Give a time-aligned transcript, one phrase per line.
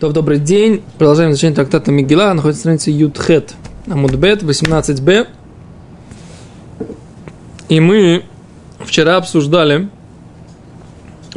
[0.00, 0.82] То добрый день.
[0.96, 2.32] Продолжаем изучение трактата Мигела.
[2.32, 3.54] Находится на странице Ютхет.
[3.86, 5.26] Амудбет, 18б.
[7.68, 8.24] И мы
[8.78, 9.90] вчера обсуждали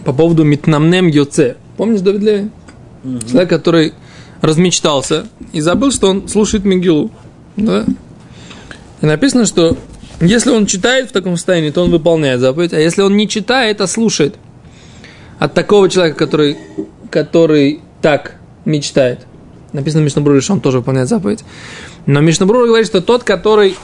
[0.05, 1.57] по поводу Митнамнем Йоце.
[1.75, 2.49] Помнишь, Давид Леви?
[3.03, 3.19] Угу.
[3.29, 3.93] Человек, который
[4.39, 7.11] размечтался и забыл, что он слушает Мигелу.
[7.57, 7.83] Да?
[9.01, 9.75] И написано, что
[10.21, 13.81] если он читает в таком состоянии, то он выполняет заповедь, а если он не читает,
[13.81, 14.35] а слушает
[15.37, 16.57] от такого человека, который,
[17.09, 19.25] который так мечтает.
[19.71, 21.43] Написано в Мишнабруре, что он тоже выполняет заповедь.
[22.05, 23.75] Но Мишнабрур говорит, что тот, который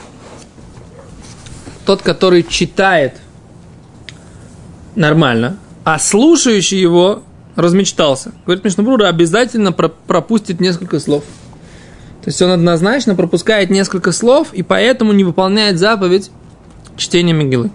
[1.84, 3.14] тот, который читает
[4.94, 7.22] нормально, а слушающий его
[7.56, 8.32] размечтался.
[8.44, 11.24] Говорит Мишнабрура, обязательно пропустит несколько слов.
[12.22, 16.30] То есть он однозначно пропускает несколько слов и поэтому не выполняет заповедь
[16.96, 17.70] чтения Мигилы.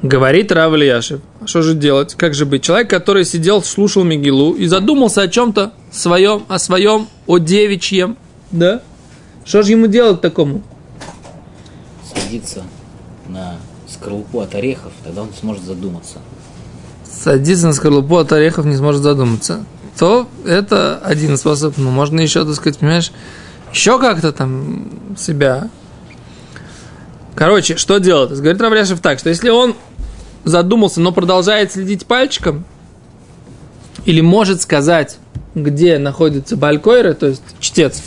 [0.00, 1.20] Говорит Рав Ильяшев.
[1.40, 2.14] А что же делать?
[2.14, 2.62] Как же быть?
[2.62, 8.16] Человек, который сидел, слушал Мигилу и задумался о чем-то своем, о своем, о девичьем,
[8.50, 8.82] да?
[9.44, 10.62] Что же ему делать такому?
[12.14, 12.62] Садиться
[13.28, 13.56] на
[13.88, 16.18] скорлупу от орехов, тогда он сможет задуматься.
[17.04, 19.64] Садиться на скорлупу от орехов не сможет задуматься.
[19.98, 21.76] То это один способ.
[21.76, 23.12] Но можно еще, так сказать, понимаешь,
[23.72, 25.68] еще как-то там себя
[27.34, 28.30] Короче, что делать?
[28.30, 29.74] Говорит Равляшев так, что если он
[30.44, 32.64] задумался, но продолжает следить пальчиком,
[34.04, 35.18] или может сказать,
[35.54, 38.02] где находится Балькойра, то есть чтец,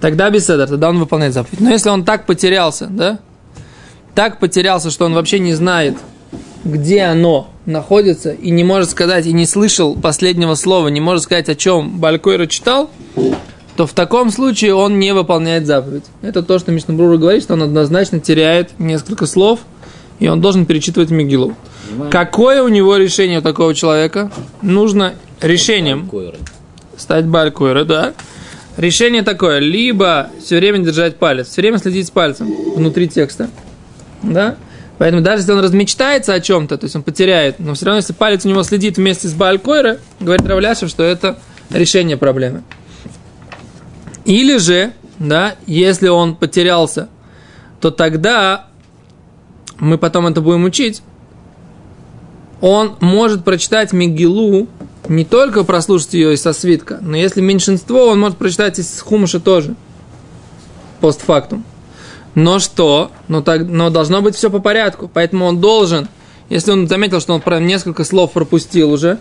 [0.00, 1.60] тогда беседа, тогда он выполняет заповедь.
[1.60, 3.18] Но если он так потерялся, да,
[4.14, 5.96] так потерялся, что он вообще не знает,
[6.64, 11.48] где оно находится, и не может сказать, и не слышал последнего слова, не может сказать,
[11.48, 12.90] о чем Балькойра читал,
[13.76, 16.04] то в таком случае он не выполняет заповедь.
[16.20, 19.60] Это то, что Мишнабрура говорит, что он однозначно теряет несколько слов,
[20.18, 21.54] и он должен перечитывать Мигилу.
[22.10, 24.32] Какое у него решение у такого человека?
[24.62, 26.08] Нужно решением
[27.08, 28.12] стать балькойрой, да.
[28.76, 33.48] Решение такое, либо все время держать палец, все время следить с пальцем внутри текста,
[34.22, 34.56] да.
[34.98, 38.12] Поэтому даже если он размечтается о чем-то, то есть он потеряет, но все равно, если
[38.12, 41.38] палец у него следит вместе с балькойрой, говорит Равляшев, что это
[41.70, 42.62] решение проблемы.
[44.26, 47.08] Или же, да, если он потерялся,
[47.80, 48.66] то тогда
[49.78, 51.00] мы потом это будем учить,
[52.60, 54.68] он может прочитать Мигилу,
[55.06, 59.40] не только прослушать ее из со свитка, но если меньшинство, он может прочитать из Хумыша
[59.40, 59.74] тоже,
[61.00, 61.64] постфактум.
[62.34, 63.10] Но что?
[63.26, 65.10] Но, так, но должно быть все по порядку.
[65.12, 66.08] Поэтому он должен,
[66.48, 69.18] если он заметил, что он несколько слов пропустил уже,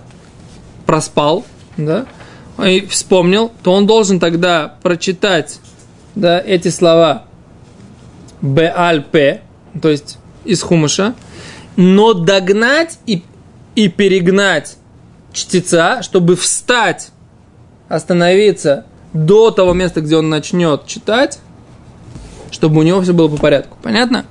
[0.85, 1.45] проспал,
[1.77, 2.05] да,
[2.63, 5.59] и вспомнил, то он должен тогда прочитать
[6.15, 7.25] да, эти слова
[8.41, 9.41] Б-Аль-П,
[9.81, 11.15] то есть из Хумыша,
[11.75, 13.23] но догнать и,
[13.75, 14.77] и перегнать
[15.37, 17.09] чтеца, чтобы встать,
[17.87, 21.39] остановиться до того места, где он начнет читать,
[22.51, 23.77] чтобы у него все было по порядку.
[23.81, 24.25] Понятно?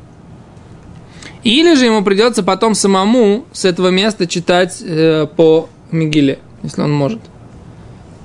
[1.45, 6.93] Или же ему придется потом самому с этого места читать э, по Мигиле, если он
[6.93, 7.21] может.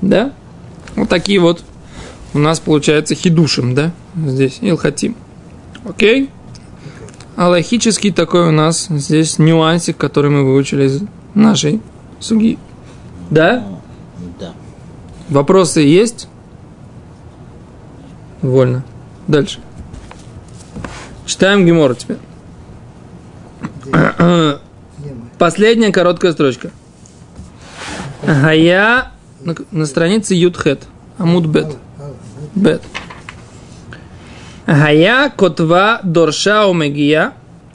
[0.02, 0.34] Да?
[0.96, 1.64] Вот такие вот
[2.34, 3.92] у нас получается хидушим, да?
[4.16, 5.16] Здесь Илхатим.
[5.88, 6.30] Окей?
[7.36, 11.02] аллахический такой у нас здесь нюансик, который мы выучили из
[11.34, 11.82] нашей
[12.20, 12.58] суги.
[13.32, 13.64] Да?
[14.40, 14.54] Да.
[15.30, 16.28] Вопросы есть?
[18.42, 18.84] Вольно.
[19.28, 19.60] Дальше.
[21.26, 22.18] Читаем Гемора теперь.
[25.40, 26.72] Последняя короткая строчка.
[28.24, 30.84] Гая на, на странице Ютхет.
[31.18, 31.78] Амуд Бет.
[32.54, 32.82] Бет.
[34.68, 37.34] Гая котва дорша умегия.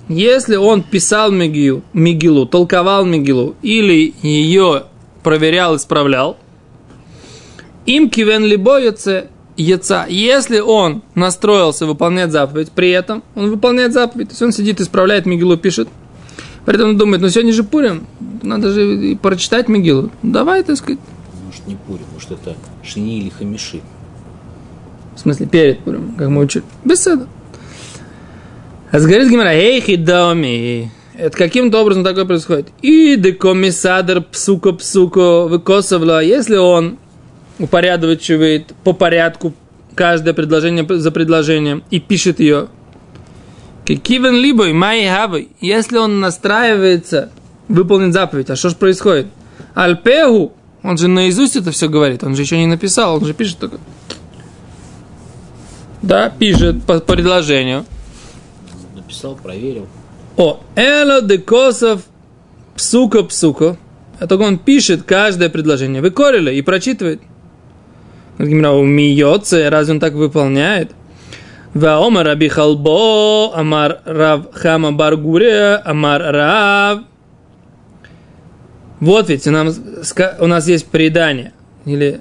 [0.08, 4.84] Если он писал Мегию, Мигилу, толковал Мигилу, или ее
[5.26, 6.36] проверял, исправлял,
[7.84, 10.06] им кивен либо яца.
[10.06, 15.26] Если он настроился выполнять заповедь, при этом он выполняет заповедь, то есть он сидит, исправляет
[15.26, 15.88] Мигилу, пишет,
[16.64, 18.06] при этом он думает, ну сегодня же Пурим,
[18.44, 20.12] надо же прочитать Мигилу.
[20.22, 21.00] Давай, так сказать.
[21.44, 23.80] Может не Пурим, может это Шини или Хамиши.
[25.16, 26.64] В смысле, перед Пурим, как мы учили.
[26.84, 27.26] Беседа.
[28.92, 30.92] А говорит Гимара, эй, хидами.
[31.18, 32.68] Это каким-то образом такое происходит.
[32.82, 36.98] И декомиссадр псуко псуко выкосовла, если он
[37.58, 39.54] упорядочивает по порядку
[39.94, 42.68] каждое предложение за предложением и пишет ее.
[43.86, 47.30] Кивен либо май хавы, если он настраивается
[47.68, 49.28] выполнить заповедь, а что же происходит?
[49.74, 50.52] Альпегу,
[50.82, 53.78] он же наизусть это все говорит, он же еще не написал, он же пишет только.
[56.02, 57.86] Да, пишет по предложению.
[58.94, 59.86] Написал, проверил.
[60.36, 62.02] О, эло де косов
[62.76, 63.76] псука псука.
[64.20, 66.02] Это он пишет каждое предложение.
[66.02, 67.20] Выкорили и прочитывает.
[68.38, 70.92] Гимра умиется, разве он так выполняет?
[71.74, 77.00] Ваомар Раби Халбо, Амар Рав Хама Баргуре, Амар Рав.
[79.00, 79.80] Вот ведь у нас,
[80.40, 81.52] у нас есть предание,
[81.84, 82.20] или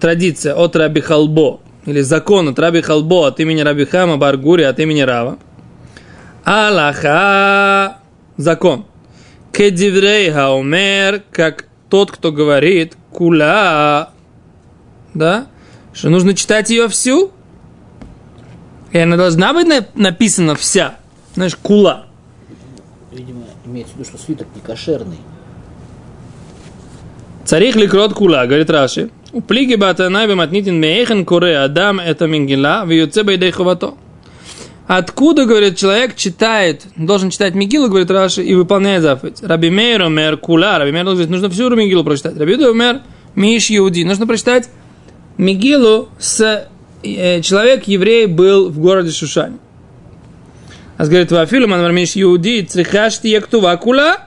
[0.00, 4.78] традиция от Раби Халбо, или закон от Раби Халбо от имени Раби Хама Баргури от
[4.80, 5.38] имени Рава.
[6.50, 7.98] Аллаха
[8.36, 8.84] закон.
[9.52, 14.10] Кедиврей хаумер, как тот, кто говорит, кула,
[15.14, 15.46] да,
[15.92, 17.30] что нужно читать ее всю,
[18.90, 20.96] и она должна быть написана вся,
[21.36, 22.06] знаешь, кула.
[23.12, 25.18] Видимо, имеется в виду, что свиток не кошерный.
[27.44, 29.10] Царих ли крот кула, говорит Раши.
[29.32, 33.94] У плиги батанай бематнитин мейхен куре адам это мингила, в юце бейдей ховато.
[34.92, 39.40] Откуда, говорит, человек читает, должен читать Мигилу, говорит Раши, и выполняет заповедь.
[39.40, 42.36] Раби Мейр умер кула, Раби Мейр говорит, нужно всю Мигилу прочитать.
[42.36, 43.02] Раби умер
[43.36, 44.02] Миш Иуди.
[44.02, 44.68] Нужно прочитать
[45.36, 46.66] Мигилу с...
[47.04, 49.58] Э, человек, еврей, был в городе Шушане.
[50.98, 54.26] А говорит, Вафилу, Манвар Миш Иуди, Црихашти Яктува Кула.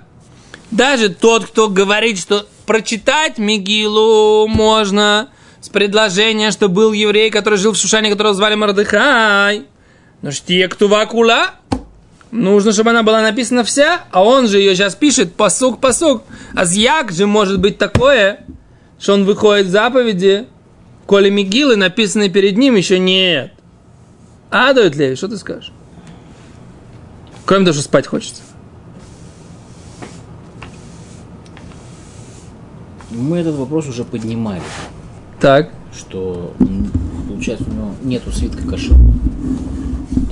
[0.71, 5.27] Даже тот, кто говорит, что прочитать Мигилу можно
[5.59, 9.65] с предложения, что был еврей, который жил в Шушане, которого звали Мардыхай.
[10.23, 11.55] Но штия ктува кула,
[12.31, 16.23] нужно, чтобы она была написана вся, а он же ее сейчас пишет посук посук.
[16.55, 18.45] А зяк же может быть такое,
[18.99, 20.47] что он выходит в заповеди,
[21.07, 23.51] коли мигилы, написанные перед ним, еще нет.
[24.49, 25.17] А, дает ли?
[25.17, 25.73] Что ты скажешь?
[27.45, 28.43] Кроме того, что спать хочется.
[33.11, 34.63] Мы этот вопрос уже поднимали.
[35.41, 35.69] Так.
[35.93, 36.53] Что,
[37.27, 38.93] получается, у него нету свитка каши.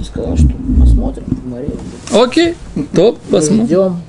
[0.02, 0.48] Ты сказал, что
[0.80, 2.56] посмотрим в Окей,
[2.96, 3.66] то посмотрим.
[3.68, 4.02] Идем.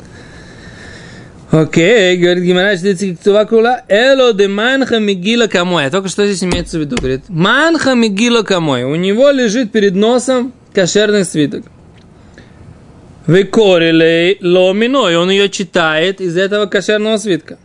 [1.51, 3.83] Окей, говорит Гимара, это кула.
[3.89, 5.91] Эло де манха мигила камой.
[5.91, 6.97] Только что здесь имеется в виду.
[6.97, 8.85] Говорит, манха мигила камой.
[8.85, 11.67] У него лежит перед носом кошерный свиток.
[13.27, 17.59] Выкорили ломино, и он ее читает из этого кошерного свитка.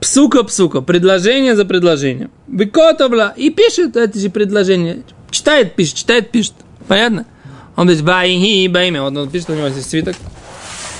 [0.00, 2.30] Псука-псука, предложение за предложением.
[2.46, 5.02] Выкотовла, и пишет эти же предложения.
[5.30, 6.54] Читает, пишет, читает, пишет.
[6.88, 7.26] Понятно?
[7.76, 9.00] Он говорит, вайхи бейме.
[9.02, 10.16] Вот он пишет, у него здесь свиток.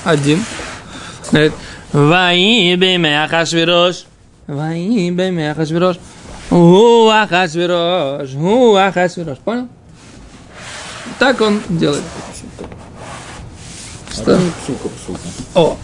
[0.05, 0.45] Один.
[1.31, 1.53] Говорит,
[1.93, 4.05] вайхи бейме ахашвирош.
[4.47, 5.97] Вайхи бейме ахашвирош.
[6.51, 8.35] У ахашвирош.
[8.35, 9.39] У ахашвирош.
[9.39, 9.69] Понял?
[11.19, 12.03] Так он делает.
[14.13, 14.39] Что?
[15.55, 15.77] О,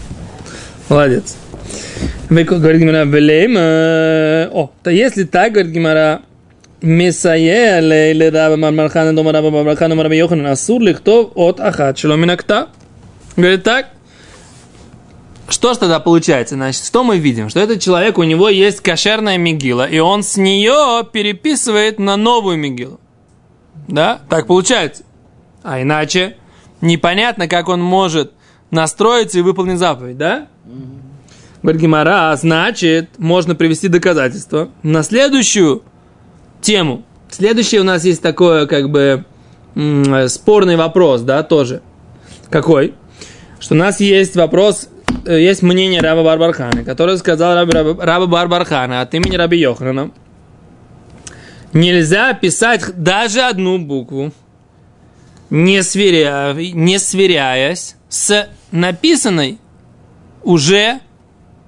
[0.89, 1.35] молодец.
[2.29, 6.21] Говорит Гимара, О, то если так, говорит Гимара,
[6.81, 12.69] Мисаеле или Раба Мармархана, дома Раба Мармархана, Раба Йоханан, Асур лихтов от Ахат Шеломинакта.
[13.35, 13.89] Говорит так.
[15.47, 16.55] Что ж тогда получается?
[16.55, 17.49] Значит, что мы видим?
[17.49, 22.57] Что этот человек, у него есть кошерная мигила, и он с нее переписывает на новую
[22.57, 22.99] мигилу.
[23.87, 24.21] Да?
[24.29, 25.03] Так получается.
[25.61, 26.37] А иначе
[26.79, 28.31] непонятно, как он может
[28.71, 30.47] настроиться и выполнить заповедь, да?
[31.61, 35.83] Говорит Гимара, «А значит, можно привести доказательства на следующую
[36.61, 37.03] тему.
[37.29, 39.25] Следующий у нас есть такой, как бы,
[40.27, 41.81] спорный вопрос, да, тоже.
[42.49, 42.93] Какой?
[43.59, 44.89] Что у нас есть вопрос,
[45.25, 50.11] э, есть мнение Раба Барбархана, который сказал Раби, Раба, Раба Барбархана от имени Раби Йохрана.
[51.71, 54.33] Нельзя писать даже одну букву,
[55.49, 59.59] не, сверя, не сверяясь с написанной
[60.43, 60.99] уже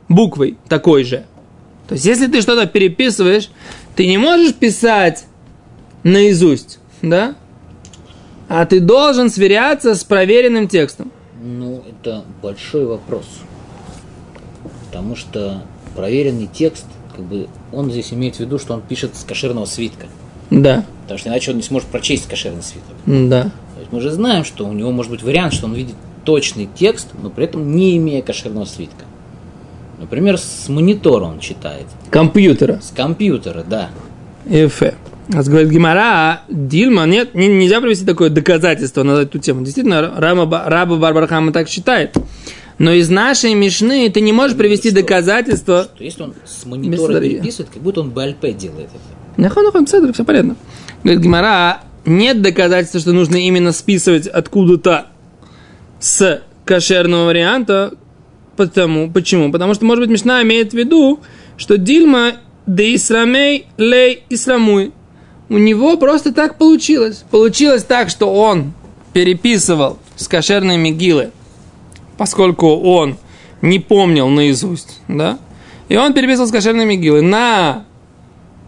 [0.09, 1.25] буквой такой же.
[1.87, 3.49] То есть, если ты что-то переписываешь,
[3.95, 5.25] ты не можешь писать
[6.03, 7.35] наизусть, да?
[8.47, 11.11] А ты должен сверяться с проверенным текстом.
[11.41, 13.25] Ну, это большой вопрос.
[14.85, 15.63] Потому что
[15.95, 16.85] проверенный текст,
[17.15, 20.07] как бы, он здесь имеет в виду, что он пишет с кошерного свитка.
[20.49, 20.85] Да.
[21.03, 22.95] Потому что иначе он не сможет прочесть кошерный свиток.
[23.05, 23.43] Да.
[23.43, 25.95] То есть мы же знаем, что у него может быть вариант, что он видит
[26.25, 29.05] точный текст, но при этом не имея кошерного свитка.
[29.99, 31.85] Например, с монитора он читает.
[32.09, 32.79] Компьютера.
[32.81, 33.89] С компьютера, да.
[34.45, 34.95] Эфе.
[35.31, 39.63] А говорит Гимара, Дильма, нет, не, нельзя привести такое доказательство на эту тему.
[39.63, 42.15] Действительно, Раба, Раба Барбархама так считает.
[42.77, 45.01] Но из нашей Мишны ты не можешь привести что?
[45.01, 45.83] доказательство.
[45.95, 49.41] Что если он с монитора переписывает, как будто он БЛП делает это.
[49.41, 50.55] Нахон, нахон, все понятно.
[51.03, 55.07] Говорит Гимара, нет доказательства, что нужно именно списывать откуда-то
[55.99, 57.93] с кошерного варианта,
[58.55, 59.51] Потому, почему?
[59.51, 61.19] Потому что, может быть, Мишна имеет в виду,
[61.57, 62.33] что Дильма
[62.65, 64.91] де Исрамей лей Исрамуй.
[65.49, 67.25] У него просто так получилось.
[67.29, 68.73] Получилось так, что он
[69.11, 71.31] переписывал с кошерной мигилы,
[72.17, 73.17] поскольку он
[73.61, 75.37] не помнил наизусть, да?
[75.89, 77.85] И он переписывал с кошерной мигилы на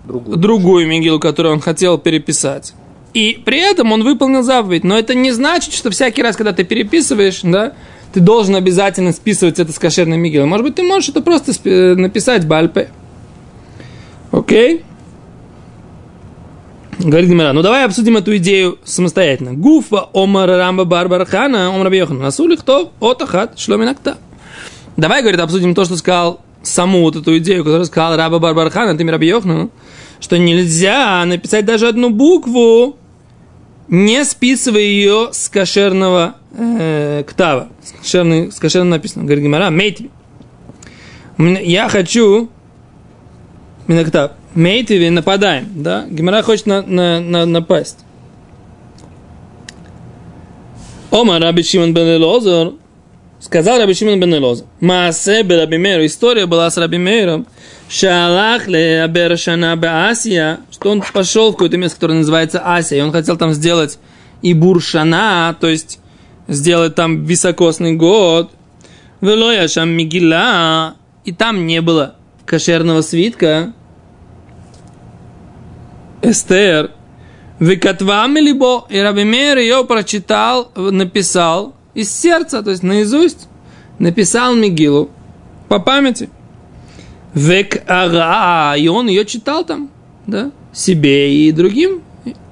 [0.06, 0.38] Другую.
[0.38, 2.74] другую Мигилу, которую он хотел переписать.
[3.14, 4.84] И при этом он выполнил заповедь.
[4.84, 7.74] Но это не значит, что всякий раз, когда ты переписываешь, да,
[8.16, 10.48] ты должен обязательно списывать это с кошерной Мигилой.
[10.48, 12.88] Может быть, ты можешь это просто спи- написать Бальпе.
[14.32, 14.86] Окей?
[16.98, 19.54] Говорит Гимара, ну давай обсудим эту идею самостоятельно.
[19.54, 22.18] Гуфа омар рамба барбархана омар бьехан.
[22.20, 24.16] Насулих то отахат шломинакта.
[24.96, 29.04] Давай, говорит, обсудим то, что сказал саму вот эту идею, которую сказал Раба Барбархан, ты
[29.04, 29.72] Йохану,
[30.22, 32.96] что нельзя написать даже одну букву,
[33.88, 37.70] не списывая ее с кошерного э, ктава.
[37.84, 39.26] С, кошерной, с кошерно написано.
[39.26, 40.10] Говорит Гимара, мейтви.
[41.38, 42.50] Я хочу
[43.88, 44.32] Минактав.
[44.56, 46.06] Мейтви нападаем, да?
[46.10, 48.00] Гимара хочет на, на, на, напасть.
[51.12, 52.74] Ома Раби Шимон бен Элозор
[53.46, 54.66] сказал Раби Шимон бен Элозор.
[54.80, 56.06] Маасе бе Раби Мейру.
[56.06, 57.46] История была с Раби Мейром.
[57.88, 60.60] Шалах ле Абершана бе Асия.
[60.72, 62.98] Что он пошел в какое-то место, которое называется Асия.
[62.98, 64.00] И он хотел там сделать
[64.42, 66.00] и Буршана, то есть
[66.48, 68.52] сделать там високосный год.
[69.22, 70.96] Велоя шам Мигила.
[71.24, 72.16] И там не было
[72.48, 73.74] кошерного свитка.
[76.24, 76.92] Эстер.
[77.60, 83.48] Выкатвам либо и Раби Мейр ее прочитал, написал из сердца, то есть наизусть,
[83.98, 85.10] написал Мигилу
[85.68, 86.30] по памяти.
[87.34, 89.90] Век ага, и он ее читал там,
[90.28, 92.02] да, себе и другим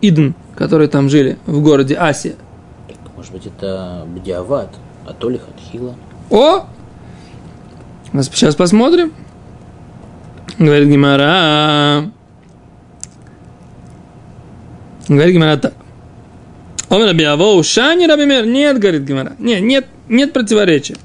[0.02, 2.36] идн, которые там жили в городе Асия.
[2.88, 4.74] Так, может быть, это Бдиават,
[5.06, 5.96] а то ли Хатхила.
[6.30, 6.66] О!
[8.14, 9.12] Сейчас посмотрим.
[10.60, 12.12] Говорит Гимара.
[15.08, 15.74] Говорит Гимара так.
[16.94, 18.46] Он Раби Аво, Шани Раби Мер.
[18.46, 19.36] Нет, говорит Гимара.
[19.40, 20.96] Нет, нет, нет противоречия.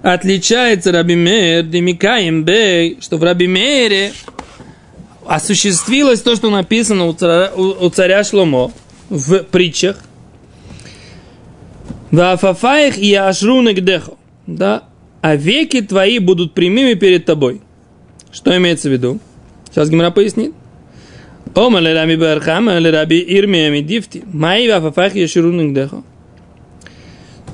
[0.00, 4.14] Отличается Раби Мер, Демикаем Бей, что в Раби Мере
[5.26, 8.72] осуществилось то, что написано у царя, у, у царя Шломо
[9.10, 9.98] в притчах.
[12.10, 14.14] Да афафаих и ашру гдехо.
[14.46, 14.84] Да,
[15.20, 17.60] а веки твои будут прямыми перед тобой.
[18.32, 19.20] Что имеется в виду?
[19.70, 20.54] Сейчас Гимара пояснит.
[21.54, 24.24] Ома ле раби бархама ле раби ирмиями дифти.
[24.32, 26.02] Мои вафафах еширун гдехо.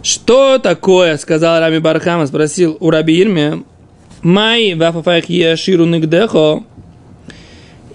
[0.02, 3.62] Что такое, сказал Раби Бархама, спросил у Раби Ирмия,
[4.22, 6.64] Май вафафах еширун гдехо.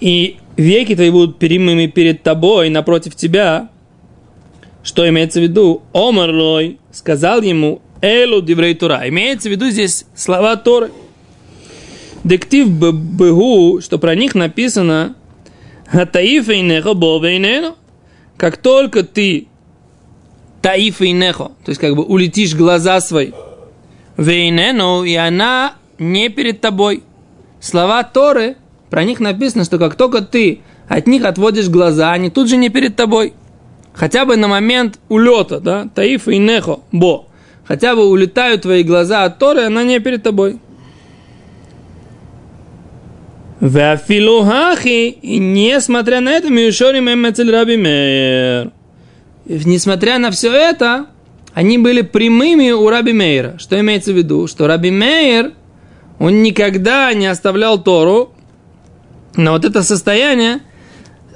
[0.00, 3.70] И веки твои будут прямыми перед тобой, напротив тебя.
[4.82, 5.82] Что имеется в виду?
[5.94, 9.08] Омарлой сказал ему, Элу диврей Тора.
[9.08, 10.90] Имеется в виду здесь слова Торы.
[12.22, 15.14] Дектив бегу, что про них написано
[16.12, 17.76] Таифа и нехо бова и нено.
[18.36, 19.48] Как только ты
[20.60, 23.32] таифа и нехо, то есть как бы улетишь глаза свои,
[24.16, 27.02] вейнену, и она не перед тобой.
[27.60, 28.56] Слова Торы,
[28.90, 32.70] про них написано, что как только ты от них отводишь глаза, они тут же не
[32.70, 33.34] перед тобой.
[33.92, 37.26] Хотя бы на момент улета, да, таифа и нехо, бо.
[37.66, 40.58] Хотя бы улетают твои глаза от Торы, она не перед тобой.
[43.64, 48.72] Вафилухахи, и несмотря на это, Мишорим Эмецель Раби Мейер.
[49.46, 51.06] Несмотря на все это,
[51.54, 53.56] они были прямыми у Раби Мейера.
[53.56, 54.48] Что имеется в виду?
[54.48, 55.52] Что Раби Мейер,
[56.18, 58.34] он никогда не оставлял Тору
[59.34, 60.60] на вот это состояние,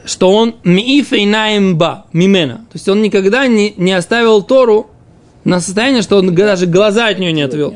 [0.04, 2.56] что он миифейнаемба, мимена.
[2.56, 4.90] То есть он никогда не, не оставил Тору
[5.44, 7.72] на состояние, что он даже глаза от нее не отвел.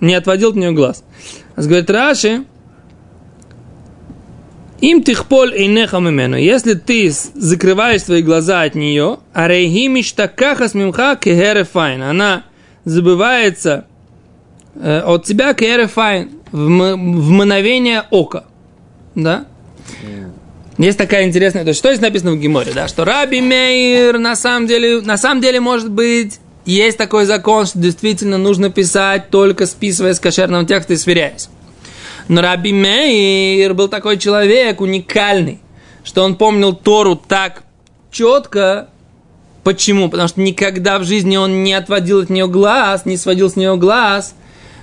[0.00, 1.02] Не отводил от нее глаз.
[1.56, 2.44] Говорит Раши,
[4.80, 6.36] אם תכפול עיניך ממנה.
[6.36, 12.02] Если ты закрываешь свои глаза от нее, הרי היא משתכחת ממך כהרף עין.
[12.02, 12.44] Она
[12.84, 13.86] забывается
[14.74, 18.44] э, от тебя כהרף עין в, в мгновение ока.
[19.14, 19.46] Да?
[20.78, 24.34] Есть такая интересная, то есть, что здесь написано в Гемаре, да, что Раби Мейр на
[24.34, 29.66] самом деле, на самом деле, может быть, есть такой закон, что действительно нужно писать только
[29.66, 31.50] списывая с кошерного текста и сверяясь.
[32.30, 35.58] Но Раби Мейр был такой человек уникальный,
[36.04, 37.64] что он помнил Тору так
[38.12, 38.88] четко.
[39.64, 40.08] Почему?
[40.08, 43.76] Потому что никогда в жизни он не отводил от нее глаз, не сводил с нее
[43.76, 44.36] глаз,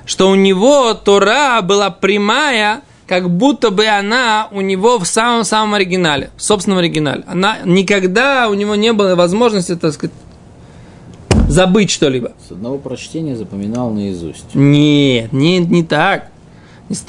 [0.06, 6.32] что у него Тора была прямая, как будто бы она у него в самом-самом оригинале,
[6.36, 7.24] в собственном оригинале.
[7.27, 10.13] Она никогда у него не было возможности, так сказать,
[11.48, 12.34] забыть что-либо.
[12.46, 14.54] С одного прочтения запоминал наизусть.
[14.54, 16.30] Нет, не, не так.
[16.89, 17.01] Не с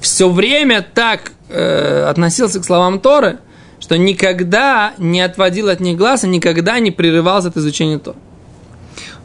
[0.00, 3.38] все время так э, относился к словам Торы,
[3.78, 8.18] что никогда не отводил от них глаз и никогда не прерывался от изучения Торы.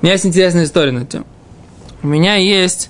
[0.02, 1.26] У меня есть интересная история на тему.
[2.04, 2.90] У меня есть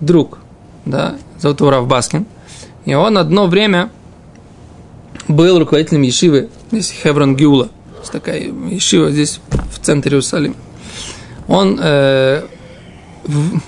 [0.00, 0.38] друг,
[0.84, 2.26] да, зовут его Раф Баскин,
[2.84, 3.90] и он одно время
[5.28, 7.36] был руководителем Ешивы, здесь Хеврон
[8.02, 9.40] есть такая Ешива здесь
[9.70, 10.56] в центре Иерусалима.
[11.46, 12.42] Он э,
[13.24, 13.60] в,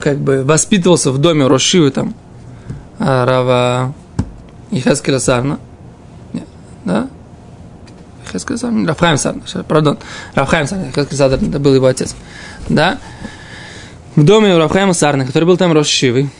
[0.00, 2.14] как бы воспитывался в доме Рошивы там,
[2.98, 3.94] а, Рава
[4.70, 5.58] Ихаскеля Сарна,
[6.84, 7.08] да?
[8.26, 9.98] Ихаскеля Сарна, Рафхайм Сарна, пардон,
[10.34, 12.14] Рафхайм Сарна, Ихаскеля Сарна, это был его отец,
[12.68, 12.98] да?
[14.16, 16.30] В доме Рафхайма Сарна, который был там Рошивой,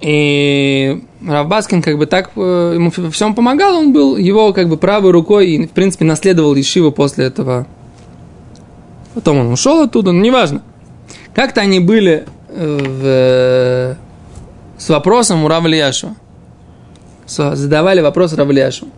[0.00, 4.76] и Равбаскин как бы так э, ему во всем помогал, он был его как бы
[4.76, 7.66] правой рукой и, в принципе, наследовал Ешиву после этого.
[9.14, 10.62] Потом он ушел оттуда, но неважно.
[11.34, 12.26] Как-то они были
[12.58, 13.96] в,
[14.78, 16.16] с вопросом у Равлияшу.
[17.26, 18.88] Задавали вопрос Равлияшу.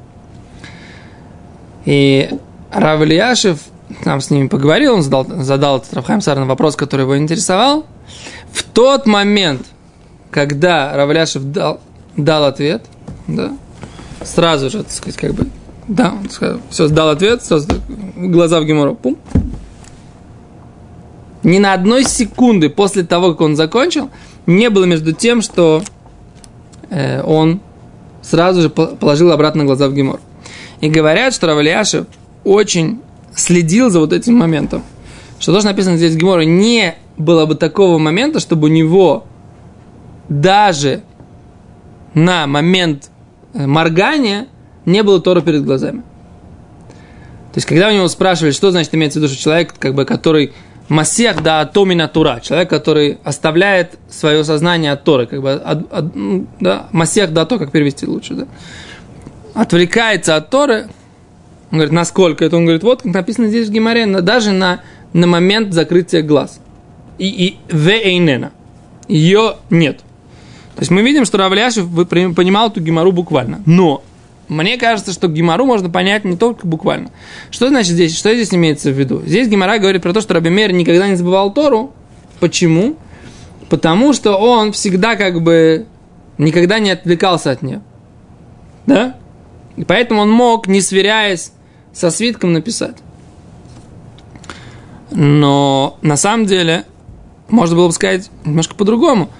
[1.84, 2.30] И
[2.72, 3.58] Равлияшев
[4.04, 7.86] там с ними поговорил, он задал, задал этот Равхайм Сарна вопрос, который его интересовал.
[8.52, 9.66] В тот момент–
[10.30, 11.80] когда Равляшев дал,
[12.16, 12.84] дал ответ,
[13.26, 13.52] да,
[14.22, 15.46] сразу же, так сказать, как бы,
[15.88, 17.68] да, он сказал, все, дал ответ, сразу
[18.16, 19.18] глаза в геморрой, пум.
[21.42, 24.10] Ни на одной секунды после того, как он закончил,
[24.46, 25.82] не было между тем, что
[26.90, 27.60] э, он
[28.22, 30.20] сразу же положил обратно глаза в гемор.
[30.80, 32.06] И говорят, что Равлияшев
[32.44, 33.00] очень
[33.34, 34.82] следил за вот этим моментом.
[35.38, 39.24] Что тоже написано здесь в Геморе, не было бы такого момента, чтобы у него
[40.28, 41.02] даже
[42.14, 43.10] на момент
[43.54, 44.48] э, моргания
[44.84, 46.02] не было Тора перед глазами.
[47.52, 50.04] То есть, когда у него спрашивали, что значит имеется в виду, что человек, как бы,
[50.04, 50.52] который
[50.90, 56.04] Масех да атомина тура, человек, который оставляет свое сознание от Торы, как бы, от, от,
[56.58, 58.46] да, Масех да то, как перевести лучше, да,
[59.54, 60.88] отвлекается от Торы,
[61.70, 62.56] он говорит, насколько это?
[62.56, 64.80] Он говорит, вот как написано здесь в Гимаре, даже на,
[65.12, 66.60] на момент закрытия глаз.
[67.18, 68.50] И, и в эйнена.
[69.06, 69.98] Ее нет.
[70.74, 71.86] То есть мы видим, что Равляшев
[72.34, 73.62] понимал эту гемору буквально.
[73.66, 74.02] Но
[74.50, 77.12] мне кажется, что гемору можно понять не только буквально.
[77.52, 78.18] Что значит здесь?
[78.18, 79.22] Что здесь имеется в виду?
[79.24, 81.92] Здесь Гемора говорит про то, что Рабимер никогда не забывал Тору.
[82.40, 82.96] Почему?
[83.68, 85.86] Потому что он всегда как бы
[86.36, 87.80] никогда не отвлекался от нее.
[88.86, 89.14] Да?
[89.76, 91.52] И поэтому он мог, не сверяясь
[91.92, 92.96] со свитком, написать.
[95.12, 96.86] Но на самом деле
[97.48, 99.30] можно было бы сказать немножко по-другому–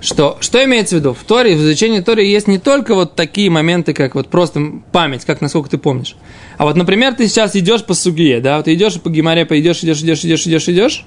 [0.00, 1.12] что, что имеется в виду?
[1.12, 4.60] В Торе, в изучении Торы есть не только вот такие моменты, как вот просто
[4.92, 6.16] память, как насколько ты помнишь.
[6.56, 9.82] А вот, например, ты сейчас идешь по суге, да, вот ты идешь по геморе, пойдешь,
[9.82, 11.06] идешь, идешь, идешь, идешь, идешь,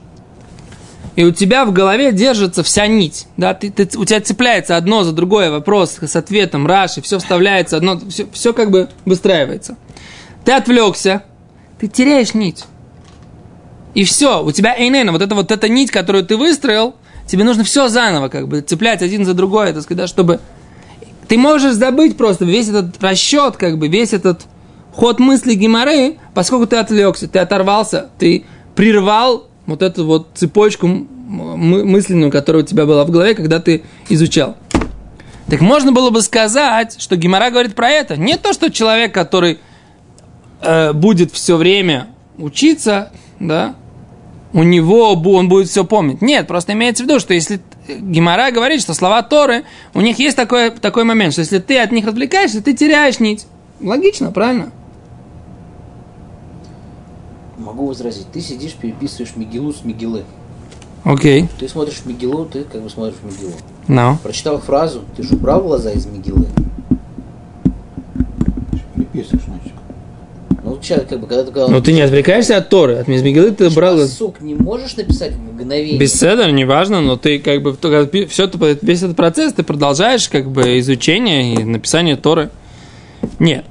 [1.15, 5.03] и у тебя в голове держится вся нить, да, ты, ты, у тебя цепляется одно
[5.03, 9.77] за другое вопрос с ответом, раши, все вставляется, одно, все, все как бы выстраивается.
[10.43, 11.23] Ты отвлекся,
[11.79, 12.65] ты теряешь нить.
[13.93, 16.95] И все, у тебя эйнена, вот эта вот эта нить, которую ты выстроил,
[17.27, 20.39] тебе нужно все заново как бы цеплять один за другой, так сказать, чтобы...
[21.27, 24.41] Ты можешь забыть просто весь этот расчет, как бы, весь этот
[24.91, 32.31] ход мысли Гимары, поскольку ты отвлекся, ты оторвался, ты прервал вот эту вот цепочку мысленную,
[32.31, 34.57] которая у тебя была в голове, когда ты изучал.
[35.47, 38.17] Так можно было бы сказать, что Гимара говорит про это.
[38.17, 39.59] Не то, что человек, который
[40.61, 42.07] э, будет все время
[42.37, 43.75] учиться, да,
[44.53, 46.21] у него он будет все помнить.
[46.21, 49.63] Нет, просто имеется в виду, что если Гимара говорит, что слова Торы,
[49.93, 53.47] у них есть такой, такой момент, что если ты от них отвлекаешься, ты теряешь нить.
[53.81, 54.71] Логично, правильно?
[57.57, 58.27] Могу возразить.
[58.31, 60.23] Ты сидишь, переписываешь Мигилу с Мигилы.
[61.03, 61.43] Окей.
[61.43, 61.49] Okay.
[61.59, 63.53] Ты смотришь Мигилу, ты как бы смотришь Мигилу.
[63.87, 64.17] No.
[64.21, 66.47] Прочитал фразу, ты же убрал глаза из Мигилы.
[68.95, 69.73] Переписываешь, значит.
[70.83, 73.97] Сейчас, как бы, когда ты Но ты не отвлекаешься от Торы, от Мизмигилы ты брал...
[73.99, 75.97] Сук не можешь написать в мгновение.
[75.97, 77.77] Без седа, неважно, но ты как бы
[78.27, 82.49] все весь этот процесс ты продолжаешь как бы изучение и написание Торы.
[83.39, 83.63] Нет.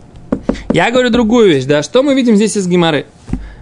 [0.72, 3.05] Я говорю другую вещь, да, что мы видим здесь из Гимары?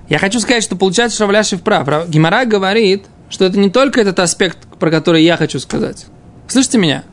[0.08, 2.08] Я хочу сказать, что получается, что Равляшев прав.
[2.08, 6.06] Гимара говорит, что это не только этот аспект, про который я хочу сказать.
[6.46, 7.04] Слышите меня?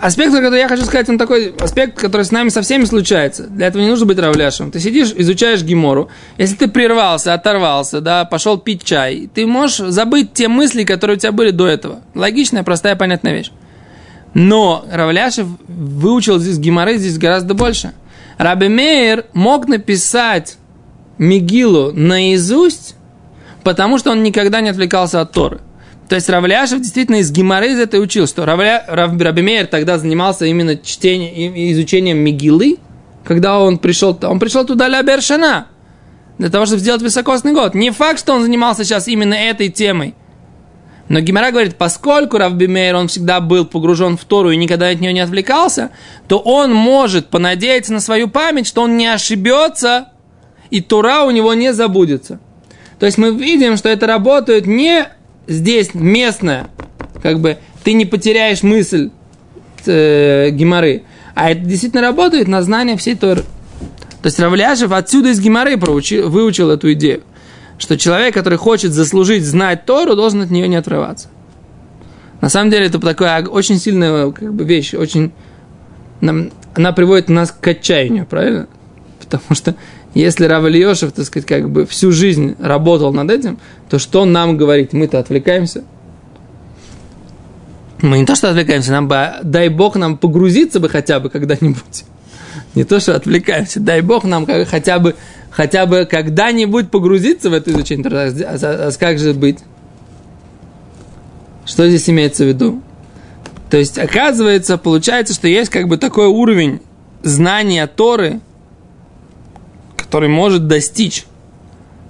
[0.00, 3.44] Аспект, который я хочу сказать, он такой аспект, который с нами со всеми случается.
[3.44, 4.70] Для этого не нужно быть равляшем.
[4.70, 6.10] Ты сидишь, изучаешь гемору.
[6.36, 11.20] Если ты прервался, оторвался, да, пошел пить чай, ты можешь забыть те мысли, которые у
[11.20, 12.02] тебя были до этого.
[12.14, 13.50] Логичная, простая, понятная вещь.
[14.34, 17.92] Но Равляшев выучил здесь геморы здесь гораздо больше.
[18.36, 20.58] Раби Мейер мог написать
[21.16, 22.96] Мигилу наизусть,
[23.64, 25.60] потому что он никогда не отвлекался от Торы.
[26.08, 30.46] То есть Равляшев действительно из Гимары из этой учил, что Равля, Рав, Рабимеер тогда занимался
[30.46, 32.78] именно чтением и изучением Мигилы,
[33.24, 35.66] когда он пришел, он пришел туда для Бершана,
[36.38, 37.74] для того, чтобы сделать высокосный год.
[37.74, 40.14] Не факт, что он занимался сейчас именно этой темой.
[41.08, 45.12] Но Гимара говорит, поскольку Равбимейр, он всегда был погружен в Тору и никогда от нее
[45.12, 45.90] не отвлекался,
[46.28, 50.08] то он может понадеяться на свою память, что он не ошибется,
[50.70, 52.40] и Тора у него не забудется.
[52.98, 55.06] То есть мы видим, что это работает не
[55.46, 56.68] здесь местное,
[57.22, 59.10] как бы ты не потеряешь мысль
[59.86, 61.02] э, Гимары,
[61.34, 63.42] а это действительно работает на знание всей Торы.
[64.22, 67.22] То есть Равляшев отсюда из Гимары проучил, выучил эту идею
[67.78, 71.28] что человек, который хочет заслужить знать Тору, должен от нее не отрываться.
[72.40, 75.32] На самом деле это такая очень сильная как бы, вещь, очень...
[76.20, 78.68] Нам, она приводит нас к отчаянию, правильно?
[79.20, 79.74] Потому что
[80.20, 83.58] если Рав Ильешев, так сказать, как бы всю жизнь работал над этим,
[83.90, 84.92] то что он нам говорит?
[84.92, 85.84] Мы-то отвлекаемся.
[88.00, 92.04] Мы не то, что отвлекаемся, нам бы, дай Бог нам погрузиться бы хотя бы когда-нибудь.
[92.74, 95.14] Не то, что отвлекаемся, дай Бог нам хотя бы
[95.50, 99.58] хотя бы когда-нибудь погрузиться в это изучение а, а, а как же быть?
[101.64, 102.82] Что здесь имеется в виду?
[103.70, 106.80] То есть, оказывается, получается, что есть как бы такой уровень
[107.22, 108.40] знания Торы,
[110.16, 111.26] который может достичь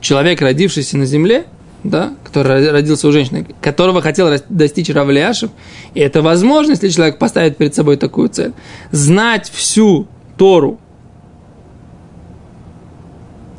[0.00, 1.44] человек, родившийся на земле,
[1.82, 5.50] да, который родился у женщины, которого хотел достичь Равлиашев,
[5.92, 8.52] и это возможность, если человек поставит перед собой такую цель,
[8.92, 10.06] знать всю
[10.38, 10.78] Тору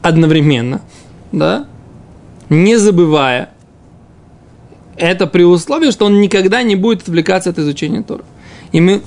[0.02, 0.80] одновременно,
[1.34, 1.66] да,
[2.48, 3.50] не забывая.
[4.96, 8.24] Это при условии, что он никогда не будет отвлекаться от изучения Тора.
[8.72, 9.02] И мы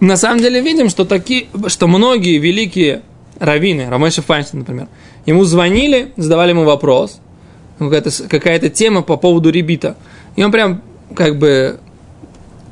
[0.00, 3.02] на самом деле видим, что, такие, что многие великие
[3.40, 4.86] раввины, Рамеша Файнштейн, например,
[5.26, 7.18] ему звонили, задавали ему вопрос,
[7.78, 9.96] какая-то, какая-то тема по поводу ребита.
[10.36, 10.82] И он прям
[11.16, 11.80] как бы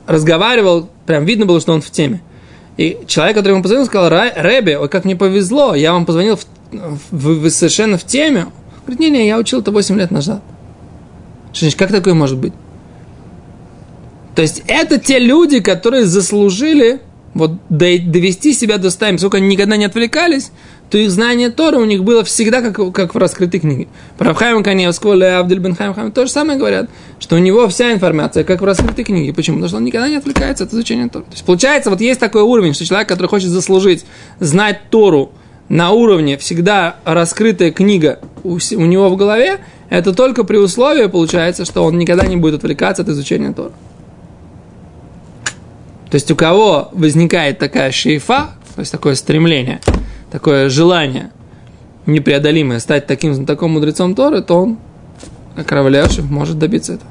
[0.06, 2.22] разговаривал, прям видно было, что он в теме.
[2.76, 6.46] И человек, который ему позвонил, сказал, Рэбе, ой, как мне повезло, я вам позвонил в
[7.10, 8.46] вы, вы совершенно в теме.
[8.82, 10.42] Говорит, не-не, я учил это 8 лет назад.
[11.52, 12.52] Что значит, как такое может быть?
[14.34, 17.00] То есть это те люди, которые заслужили
[17.34, 20.50] вот довести себя до стайм, поскольку они никогда не отвлекались,
[20.90, 23.88] то их знание Тора у них было всегда как, как в раскрытой книге.
[24.16, 26.88] Про Хайма Каневского или Абдель бен Хайм Хайм то самое говорят,
[27.18, 29.34] что у него вся информация как в раскрытой книге.
[29.34, 29.56] Почему?
[29.56, 31.24] Потому что он никогда не отвлекается от изучения Тора.
[31.24, 34.04] То есть получается, вот есть такой уровень, что человек, который хочет заслужить
[34.40, 35.32] знать Тору
[35.68, 39.58] на уровне всегда раскрытая книга у, у него в голове,
[39.90, 43.72] это только при условии, получается, что он никогда не будет отвлекаться от изучения Тора.
[46.10, 49.80] То есть у кого возникает такая шейфа, то есть такое стремление,
[50.30, 51.30] такое желание
[52.06, 54.78] непреодолимое стать таким знатоком мудрецом Торы, то он,
[55.56, 57.10] Равляшев, может добиться этого.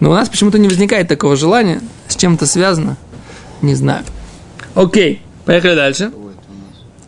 [0.00, 2.96] Но у нас почему-то не возникает такого желания, с чем-то связано,
[3.60, 4.04] не знаю.
[4.74, 6.10] Окей, поехали дальше.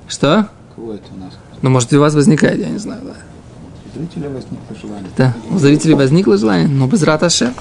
[0.07, 0.49] Что?
[0.77, 1.33] Кого это у нас?
[1.63, 3.15] Ну, может, и у вас возникает, я не знаю, да.
[3.95, 5.11] У зрителя возникло желание.
[5.17, 7.55] Да, у зрителей возникло желание, но без раташе.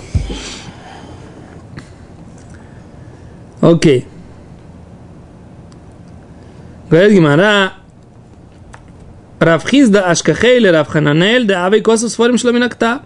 [3.63, 4.05] Окей.
[6.89, 7.73] Говорит Гимара,
[9.39, 13.03] Равхизда Ашкахейли Равхананель, да авей косов сфорим шломинакта.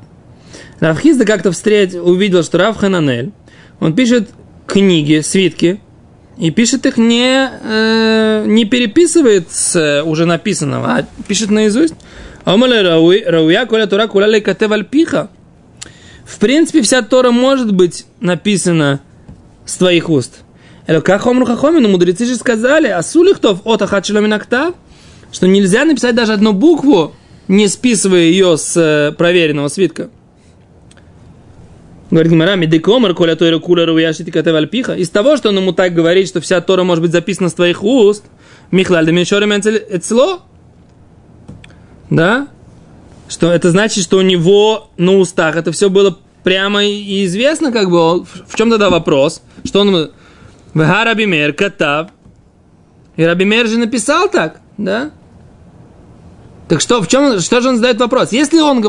[0.80, 3.34] Равхизда как-то встреч увидел, что Равхананель,
[3.80, 4.32] он пишет
[4.66, 5.80] книги, свитки,
[6.40, 11.94] и пишет их не, э, не переписывает с э, уже написанного, а пишет наизусть.
[16.26, 19.02] В принципе, вся Тора может быть написана
[19.64, 20.42] с твоих уст.
[20.88, 24.74] Как хомру хахомину, мудрецы же сказали, а сулихтов от ахачиломинакта,
[25.34, 27.14] что нельзя написать даже одну букву,
[27.50, 30.10] не списывая ее с э, проверенного свитка.
[32.10, 34.94] Говорит Гимара, медикомар, коля тойра кула руяшити катевальпиха.
[34.94, 37.84] Из того, что он ему так говорит, что вся Тора может быть записана с твоих
[37.84, 38.24] уст,
[38.72, 40.42] Михлаль да Эцло,
[42.10, 42.48] да?
[43.28, 47.90] Что это значит, что у него на устах это все было прямо и известно, как
[47.90, 49.42] бы, в чем тогда вопрос?
[49.66, 50.12] Что он,
[50.74, 52.10] Вега Рабимер, Катав,
[53.16, 55.12] и Рабимер же написал так, да?
[56.68, 58.32] Так что, в чем, что же он задает вопрос?
[58.32, 58.84] Если он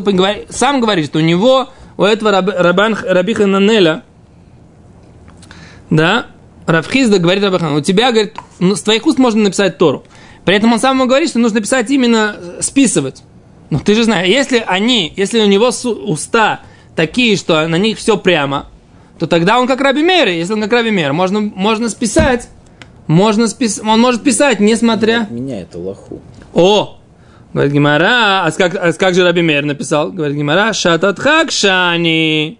[0.51, 4.03] сам говорит, что у него у этого раб, рабан, Рабиха Нанеля,
[5.91, 6.27] да,
[6.67, 10.05] Равхизда говорит Рабахан, у тебя, говорит, ну, с твоих уст можно написать Тору.
[10.45, 13.23] При этом он сам ему говорит, что нужно писать именно э, списывать.
[13.71, 16.61] Но ты же знаешь, если они, если у него уста
[16.97, 18.67] такие, что на них все прямо,
[19.19, 20.29] то тогда он как Раби Мейр.
[20.29, 22.49] Если он как Раби Мейр, можно, можно списать.
[23.07, 23.81] Можно спис...
[23.85, 25.27] Он может писать, несмотря...
[25.31, 26.21] Меня это лоху.
[26.53, 26.99] О,
[27.55, 30.13] Говорит Гимара, а как, а как же Раби Мейр написал?
[30.13, 32.59] Говорит Гимара, шататхак шани.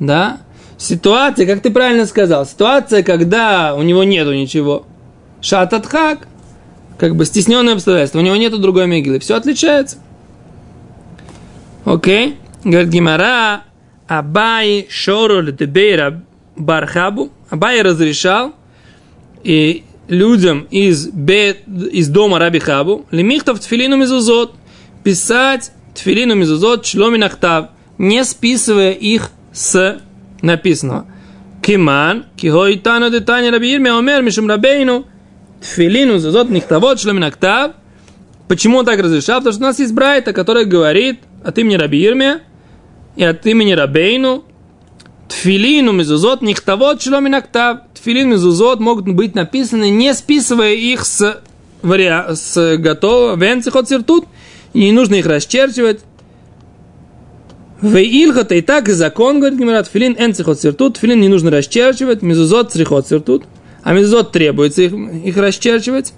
[0.00, 0.40] Да?
[0.76, 4.86] Ситуация, как ты правильно сказал, ситуация, когда у него нету ничего.
[5.40, 6.26] Шататхак,
[6.98, 9.98] как бы стесненное обстоятельство, у него нету другой мигилы, все отличается.
[11.84, 13.62] Окей, говорит Гимара,
[14.10, 16.24] Абай шору летебейра
[16.56, 17.30] бархабу.
[17.48, 18.56] Абай разрешал
[19.44, 21.58] и людям из, бе,
[21.92, 24.56] из дома Раби Хабу лимихтов тфилину мизузот
[25.04, 27.68] писать тфилину мизузот шломинахтав,
[27.98, 30.00] не списывая их с
[30.42, 31.06] написанного.
[31.62, 35.06] Киман, кихой тана детани Раби Ирме омер мишум рабейну
[35.62, 37.74] тфилину мизузот нихтавот шломинахтав.
[38.48, 39.38] Почему он так разрешал?
[39.38, 42.40] Потому что у нас есть Брайта, который говорит от имени Раби Ирме
[43.20, 44.44] и от имени Рабейну
[45.28, 47.80] Тфилину мезузот нихтавот шломинактав.
[47.92, 51.42] Тфилин мезузот могут быть написаны, не списывая их с,
[51.82, 52.34] вариа...
[52.34, 54.24] с готового венцихот сиртут.
[54.72, 56.00] Не нужно их расчерчивать.
[57.82, 63.06] Веилхата и так закон, говорит Гимарат, филин энцихот сиртут, филин не нужно расчерчивать, мезузот црихот
[63.06, 63.44] сиртут,
[63.82, 66.14] а мезузот требуется их, их расчерчивать.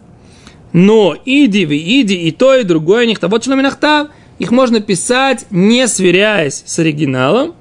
[0.73, 5.87] Но иди, вы иди, и то, и другое, них того шломинахтав, их можно писать, не
[5.87, 7.55] сверяясь с оригиналом,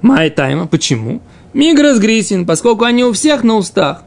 [0.00, 0.66] Май тайма.
[0.66, 1.20] Почему?
[1.54, 4.04] Миграс Грисин, поскольку они у всех на устах.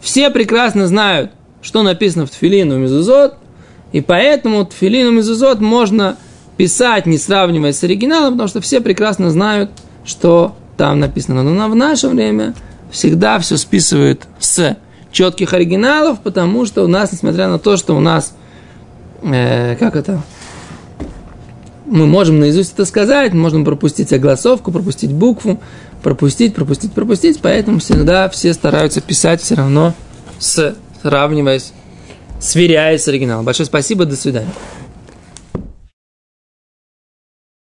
[0.00, 3.34] Все прекрасно знают, что написано в Тфилину Мизузот,
[3.92, 6.16] и поэтому Тфилину Мизузот можно
[6.56, 9.70] писать, не сравнивая с оригиналом, потому что все прекрасно знают,
[10.04, 11.42] что там написано.
[11.42, 12.54] Но в наше время
[12.90, 14.76] всегда все списывают с
[15.12, 18.34] четких оригиналов, потому что у нас, несмотря на то, что у нас,
[19.22, 20.22] э, как это,
[21.86, 25.60] мы можем наизусть это сказать, можно пропустить огласовку, пропустить букву,
[26.02, 29.94] пропустить, пропустить, пропустить, поэтому всегда все стараются писать все равно,
[30.38, 31.72] сравниваясь,
[32.40, 33.44] сверяясь с оригиналом.
[33.44, 34.52] Большое спасибо, до свидания.